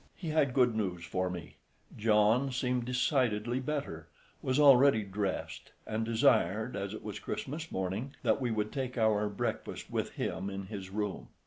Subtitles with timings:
[0.15, 1.57] He had good news for me:
[1.95, 4.07] John seemed decidedly better,
[4.41, 9.29] was already dressed, and desired, as it was Christmas morning, that we would take our
[9.29, 11.27] breakfast with him in his room.